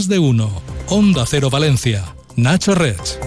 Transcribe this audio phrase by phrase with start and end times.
[0.00, 0.62] Más de uno.
[0.88, 2.14] Onda Cero Valencia.
[2.34, 3.18] Nacho Reds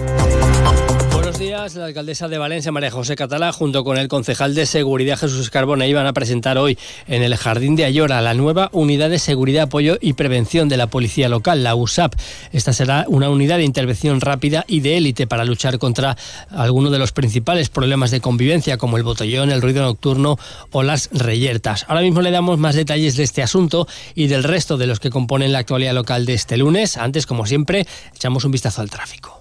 [1.64, 5.86] La alcaldesa de Valencia, María José Catalá, junto con el concejal de Seguridad Jesús Carbona,
[5.86, 9.96] iban a presentar hoy en el Jardín de Ayora la nueva Unidad de Seguridad, Apoyo
[9.98, 12.16] y Prevención de la Policía Local, la USAP.
[12.52, 16.18] Esta será una unidad de intervención rápida y de élite para luchar contra
[16.50, 20.38] algunos de los principales problemas de convivencia, como el botellón, el ruido nocturno
[20.70, 21.86] o las reyertas.
[21.88, 25.08] Ahora mismo le damos más detalles de este asunto y del resto de los que
[25.08, 26.98] componen la actualidad local de este lunes.
[26.98, 29.40] Antes, como siempre, echamos un vistazo al tráfico.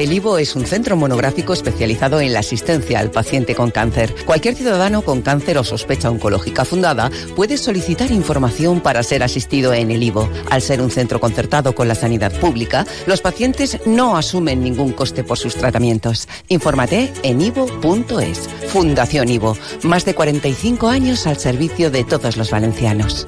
[0.00, 4.14] El IVO es un centro monográfico especializado en la asistencia al paciente con cáncer.
[4.24, 9.90] Cualquier ciudadano con cáncer o sospecha oncológica fundada puede solicitar información para ser asistido en
[9.90, 10.26] el IVO.
[10.48, 15.22] Al ser un centro concertado con la sanidad pública, los pacientes no asumen ningún coste
[15.22, 16.28] por sus tratamientos.
[16.48, 18.48] Infórmate en ivo.es.
[18.68, 19.54] Fundación IVO.
[19.82, 23.26] Más de 45 años al servicio de todos los valencianos.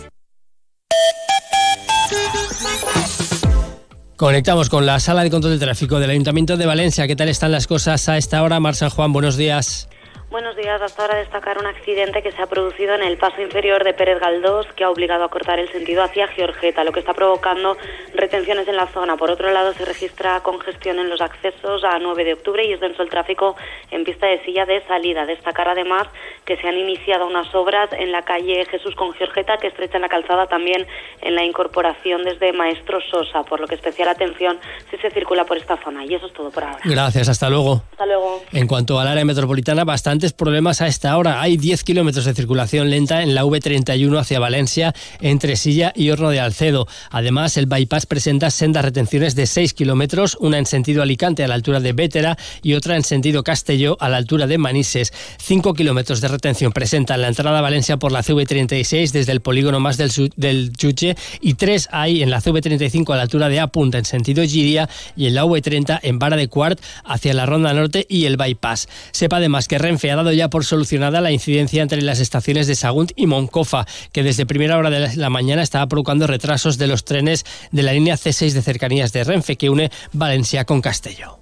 [4.22, 7.08] Conectamos con la sala de control de tráfico del Ayuntamiento de Valencia.
[7.08, 8.60] ¿Qué tal están las cosas a esta hora?
[8.60, 9.88] Mar Juan, buenos días.
[10.32, 10.80] Buenos días.
[10.80, 14.18] Hasta ahora destacar un accidente que se ha producido en el paso inferior de Pérez
[14.18, 17.76] Galdós que ha obligado a cortar el sentido hacia Georgeta, lo que está provocando
[18.14, 19.18] retenciones en la zona.
[19.18, 22.80] Por otro lado, se registra congestión en los accesos a 9 de octubre y es
[22.80, 23.56] denso el tráfico
[23.90, 25.26] en pista de silla de salida.
[25.26, 26.08] Destacar además
[26.46, 30.08] que se han iniciado unas obras en la calle Jesús con Georgeta que estrechan la
[30.08, 30.86] calzada también
[31.20, 34.58] en la incorporación desde Maestro Sosa, por lo que especial atención
[34.90, 36.06] si se circula por esta zona.
[36.06, 36.78] Y eso es todo por ahora.
[36.84, 37.82] Gracias, hasta luego.
[37.90, 38.42] Hasta luego.
[38.50, 41.42] En cuanto al área metropolitana, bastante problemas a esta hora.
[41.42, 46.30] Hay 10 kilómetros de circulación lenta en la V31 hacia Valencia, entre Silla y Horno
[46.30, 46.86] de Alcedo.
[47.10, 51.54] Además, el bypass presenta sendas retenciones de 6 kilómetros, una en sentido Alicante a la
[51.54, 55.12] altura de Vétera y otra en sentido Castelló a la altura de Manises.
[55.38, 59.80] 5 kilómetros de retención presentan la entrada a Valencia por la CV36 desde el polígono
[59.80, 63.98] más del, del Chuche y 3 hay en la CV35 a la altura de Apunta
[63.98, 68.06] en sentido Giria y en la V30 en Vara de Cuart hacia la Ronda Norte
[68.08, 68.88] y el bypass.
[69.10, 72.74] Sepa además que Renfe ha dado ya por solucionada la incidencia entre las estaciones de
[72.74, 77.04] Sagunt y Moncofa, que desde primera hora de la mañana estaba provocando retrasos de los
[77.04, 81.41] trenes de la línea C6 de cercanías de Renfe, que une Valencia con Castelló.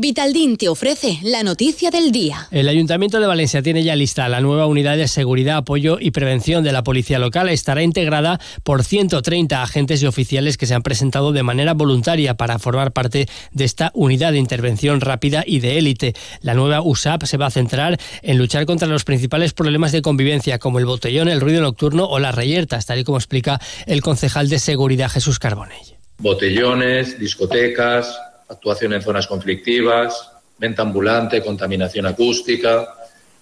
[0.00, 2.48] Vitaldin te ofrece la noticia del día.
[2.50, 6.64] El Ayuntamiento de Valencia tiene ya lista la nueva unidad de seguridad, apoyo y prevención
[6.64, 7.50] de la Policía Local.
[7.50, 12.58] Estará integrada por 130 agentes y oficiales que se han presentado de manera voluntaria para
[12.58, 16.14] formar parte de esta unidad de intervención rápida y de élite.
[16.40, 20.58] La nueva USAP se va a centrar en luchar contra los principales problemas de convivencia
[20.58, 24.48] como el botellón, el ruido nocturno o las reyertas, tal y como explica el concejal
[24.48, 25.98] de seguridad Jesús Carbonell.
[26.16, 28.16] Botellones, discotecas,
[28.50, 32.94] actuación en zonas conflictivas, venta ambulante, contaminación acústica,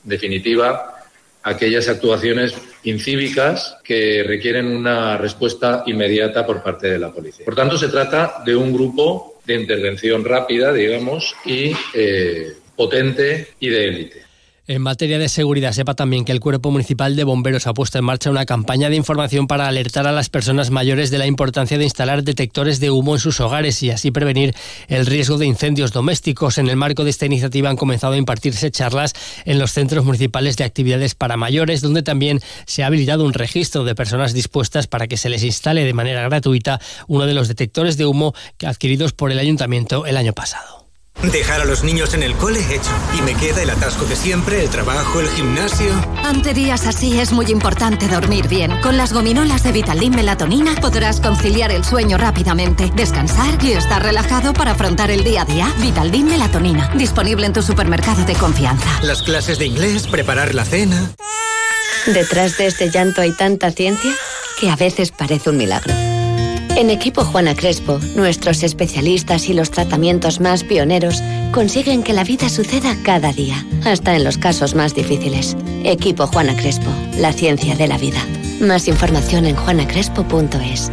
[0.05, 0.95] en definitiva,
[1.43, 2.55] aquellas actuaciones
[2.85, 7.45] incívicas que requieren una respuesta inmediata por parte de la policía.
[7.45, 13.69] Por tanto, se trata de un grupo de intervención rápida, digamos, y eh, potente y
[13.69, 14.28] de élite.
[14.71, 18.05] En materia de seguridad, sepa también que el Cuerpo Municipal de Bomberos ha puesto en
[18.05, 21.85] marcha una campaña de información para alertar a las personas mayores de la importancia de
[21.85, 24.55] instalar detectores de humo en sus hogares y así prevenir
[24.89, 26.59] el riesgo de incendios domésticos.
[26.59, 29.15] En el marco de esta iniciativa han comenzado a impartirse charlas
[29.47, 33.85] en los centros municipales de actividades para mayores, donde también se ha habilitado un registro
[33.85, 37.97] de personas dispuestas para que se les instale de manera gratuita uno de los detectores
[37.97, 40.78] de humo adquiridos por el ayuntamiento el año pasado.
[41.23, 42.91] Dejar a los niños en el cole hecho.
[43.17, 45.93] Y me queda el atasco de siempre, el trabajo, el gimnasio.
[46.25, 48.81] Ante días así es muy importante dormir bien.
[48.81, 54.53] Con las gominolas de Vitaldin Melatonina podrás conciliar el sueño rápidamente, descansar y estar relajado
[54.53, 55.73] para afrontar el día a día.
[55.81, 58.89] Vitaldin Melatonina, disponible en tu supermercado de confianza.
[59.03, 61.15] Las clases de inglés, preparar la cena.
[62.07, 64.13] Detrás de este llanto hay tanta ciencia
[64.61, 66.08] que a veces parece un milagro.
[66.79, 72.49] En Equipo Juana Crespo, nuestros especialistas y los tratamientos más pioneros consiguen que la vida
[72.49, 75.57] suceda cada día, hasta en los casos más difíciles.
[75.83, 78.25] Equipo Juana Crespo, la ciencia de la vida.
[78.61, 80.93] Más información en juanacrespo.es.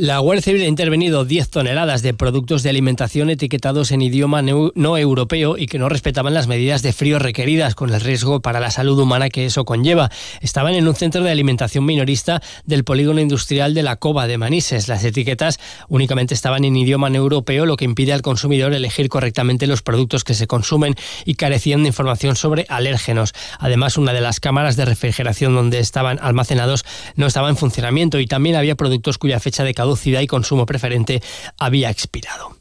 [0.00, 4.96] La Guardia Civil ha intervenido 10 toneladas de productos de alimentación etiquetados en idioma no
[4.96, 8.70] europeo y que no respetaban las medidas de frío requeridas, con el riesgo para la
[8.70, 10.08] salud humana que eso conlleva.
[10.40, 14.86] Estaban en un centro de alimentación minorista del polígono industrial de la Cova de Manises.
[14.86, 15.58] Las etiquetas
[15.88, 20.22] únicamente estaban en idioma no europeo, lo que impide al consumidor elegir correctamente los productos
[20.22, 23.32] que se consumen y carecían de información sobre alérgenos.
[23.58, 26.84] Además, una de las cámaras de refrigeración donde estaban almacenados
[27.16, 29.87] no estaba en funcionamiento y también había productos cuya fecha de caducidad
[30.22, 31.22] y consumo preferente
[31.58, 32.56] había expirado.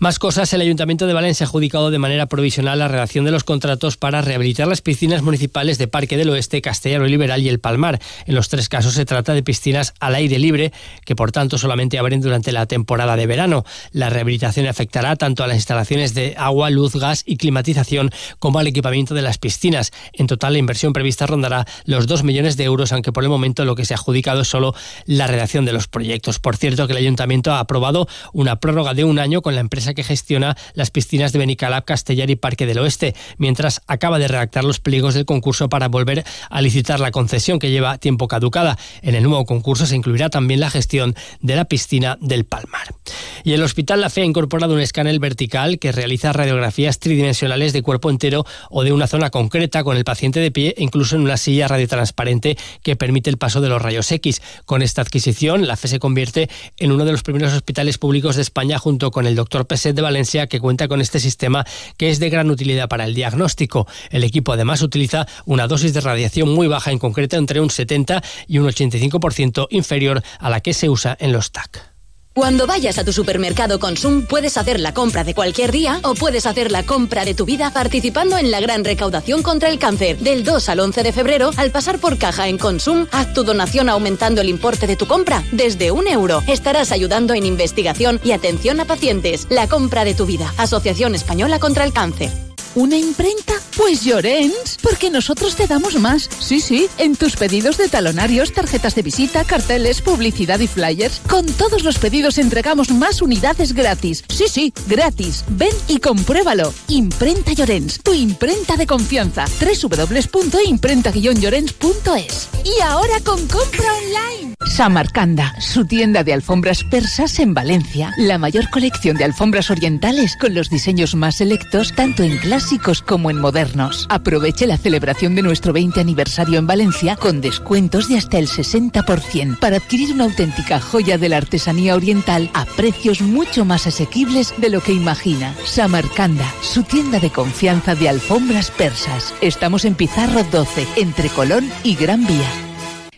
[0.00, 3.44] Más cosas, el Ayuntamiento de Valencia ha adjudicado de manera provisional la redacción de los
[3.44, 8.00] contratos para rehabilitar las piscinas municipales de Parque del Oeste, Castellano Liberal y El Palmar.
[8.26, 10.72] En los tres casos se trata de piscinas al aire libre,
[11.04, 13.64] que por tanto solamente abren durante la temporada de verano.
[13.92, 18.66] La rehabilitación afectará tanto a las instalaciones de agua, luz, gas y climatización como al
[18.66, 19.92] equipamiento de las piscinas.
[20.12, 23.64] En total, la inversión prevista rondará los 2 millones de euros, aunque por el momento
[23.64, 24.74] lo que se ha adjudicado es solo
[25.06, 26.40] la redacción de los proyectos.
[26.40, 29.83] Por cierto, que el Ayuntamiento ha aprobado una prórroga de un año con la empresa
[29.92, 34.64] que gestiona las piscinas de Benicalap, Castellar y Parque del Oeste, mientras acaba de redactar
[34.64, 38.78] los pliegos del concurso para volver a licitar la concesión que lleva tiempo caducada.
[39.02, 42.94] En el nuevo concurso se incluirá también la gestión de la piscina del Palmar.
[43.42, 47.82] Y el Hospital La Fe ha incorporado un escáner vertical que realiza radiografías tridimensionales de
[47.82, 51.36] cuerpo entero o de una zona concreta con el paciente de pie, incluso en una
[51.36, 54.40] silla radiotransparente que permite el paso de los rayos X.
[54.64, 56.48] Con esta adquisición, la Fe se convierte
[56.78, 59.66] en uno de los primeros hospitales públicos de España junto con el Dr.
[59.74, 61.66] Peset de Valencia que cuenta con este sistema
[61.96, 63.88] que es de gran utilidad para el diagnóstico.
[64.10, 68.22] El equipo además utiliza una dosis de radiación muy baja, en concreto entre un 70
[68.46, 71.93] y un 85% inferior a la que se usa en los TAC.
[72.34, 76.46] Cuando vayas a tu supermercado Consum puedes hacer la compra de cualquier día o puedes
[76.46, 80.18] hacer la compra de tu vida participando en la gran recaudación contra el cáncer.
[80.18, 83.88] Del 2 al 11 de febrero, al pasar por caja en Consum, haz tu donación
[83.88, 86.42] aumentando el importe de tu compra desde un euro.
[86.48, 89.46] Estarás ayudando en investigación y atención a pacientes.
[89.48, 90.52] La compra de tu vida.
[90.56, 92.53] Asociación Española contra el Cáncer.
[92.74, 93.52] ¿Una imprenta?
[93.76, 96.28] Pues Llorens, porque nosotros te damos más.
[96.40, 101.46] Sí, sí, en tus pedidos de talonarios, tarjetas de visita, carteles, publicidad y flyers, con
[101.46, 104.24] todos los pedidos entregamos más unidades gratis.
[104.28, 105.44] Sí, sí, gratis.
[105.48, 106.74] Ven y compruébalo.
[106.88, 109.44] Imprenta Llorens, tu imprenta de confianza.
[109.60, 112.48] www.imprenta-llorens.es.
[112.64, 114.43] Y ahora con compra online.
[114.66, 118.12] Samarcanda, su tienda de alfombras persas en Valencia.
[118.16, 123.30] La mayor colección de alfombras orientales con los diseños más selectos tanto en clásicos como
[123.30, 124.06] en modernos.
[124.10, 129.58] Aproveche la celebración de nuestro 20 aniversario en Valencia con descuentos de hasta el 60%
[129.58, 134.70] para adquirir una auténtica joya de la artesanía oriental a precios mucho más asequibles de
[134.70, 135.54] lo que imagina.
[135.64, 139.34] Samarcanda, su tienda de confianza de alfombras persas.
[139.40, 142.63] Estamos en Pizarro 12, entre Colón y Gran Vía.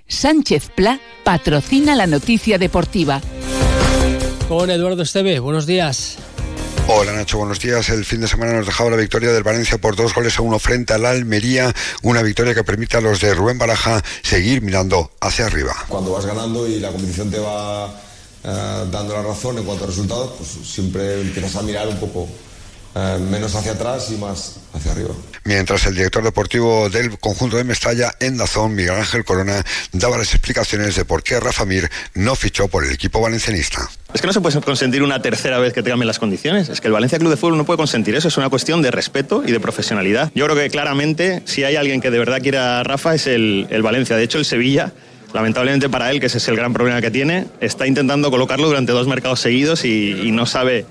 [0.08, 3.20] Sánchez Pla patrocina la noticia deportiva.
[4.48, 6.18] Con Eduardo Esteve, buenos días.
[6.88, 7.88] Hola Nacho, buenos días.
[7.88, 10.60] El fin de semana nos dejaba la victoria del Valencia por dos goles a uno
[10.60, 15.46] frente al Almería, una victoria que permite a los de Rubén Baraja seguir mirando hacia
[15.46, 15.74] arriba.
[15.88, 17.88] Cuando vas ganando y la competición te va
[18.44, 22.28] eh, dando la razón en cuanto a resultados, pues siempre empiezas a mirar un poco
[22.98, 25.10] eh, menos hacia atrás y más hacia arriba.
[25.44, 29.62] Mientras el director deportivo del conjunto de Mestalla, en Dazón, Miguel Ángel Corona,
[29.92, 33.86] daba las explicaciones de por qué Rafa Mir no fichó por el equipo valencianista.
[34.14, 36.70] Es que no se puede consentir una tercera vez que te cambien las condiciones.
[36.70, 38.28] Es que el Valencia Club de Fútbol no puede consentir eso.
[38.28, 40.32] Es una cuestión de respeto y de profesionalidad.
[40.34, 43.68] Yo creo que claramente, si hay alguien que de verdad quiera a Rafa, es el,
[43.82, 44.16] Valencia.
[44.16, 44.94] De hecho, el Sevilla
[45.34, 48.92] lamentablemente para él, que ese es el gran problema que tiene, está intentando colocarlo durante
[48.92, 50.86] dos mercados seguidos y no sabe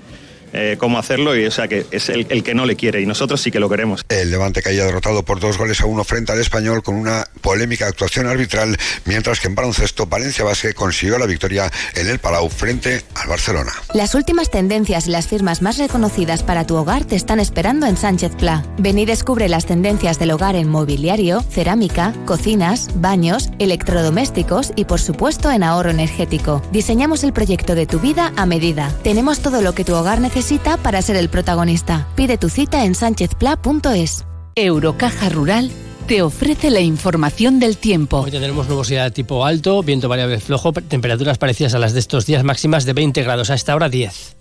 [0.52, 3.40] eh, cómo hacerlo y o sea que es el, que no le quiere y nosotros
[3.40, 4.04] sí que lo queremos.
[4.08, 7.86] El Levante caía derrotado por dos goles a uno frente al español con una polémica
[7.86, 13.02] actuación arbitral, mientras que en baloncesto Valencia Basque consiguió la victoria en el Palau frente
[13.14, 13.72] al Barcelona.
[13.94, 17.96] Las últimas tendencias y las firmas más reconocidas para tu hogar te están esperando en
[17.96, 18.64] Sánchez Pla.
[18.78, 25.00] Ven y descubre las tendencias del hogar en mobiliario, cerámica, cocinas, baños, electrodomésticos y por
[25.00, 26.62] supuesto en ahorro energético.
[26.72, 28.92] Diseñamos el proyecto de tu vida a medida.
[29.02, 32.06] Tenemos todo lo que tu hogar necesita necesita para ser el protagonista.
[32.14, 34.26] Pide tu cita en sánchezpla.es.
[34.54, 35.70] Eurocaja Rural
[36.06, 38.18] te ofrece la información del tiempo.
[38.20, 42.26] Hoy tendremos nubosidad de tipo alto, viento variable flojo, temperaturas parecidas a las de estos
[42.26, 44.36] días máximas de 20 grados, a esta hora 10.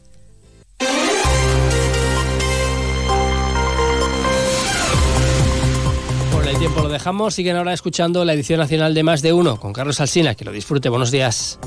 [6.30, 9.62] Por el tiempo lo dejamos, siguen ahora escuchando la edición nacional de Más de Uno
[9.62, 11.58] con Carlos Alsina, que lo disfrute, buenos días.